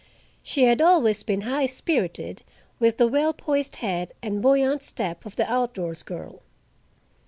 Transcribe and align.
She 0.41 0.63
had 0.63 0.81
always 0.81 1.21
been 1.21 1.41
high 1.41 1.67
spirited, 1.67 2.41
with 2.79 2.97
the 2.97 3.07
well 3.07 3.33
poised 3.33 3.75
head 3.75 4.13
and 4.23 4.41
buoyant 4.41 4.81
step 4.81 5.23
of 5.27 5.35
the 5.35 5.45
outdoors 5.47 6.01
girl. 6.01 6.41